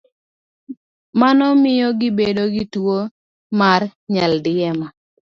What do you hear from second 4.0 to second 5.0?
nyaldiema.